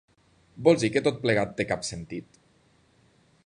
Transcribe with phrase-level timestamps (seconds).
[0.67, 2.43] ¿Vols dir que tot plegat té cap sentit?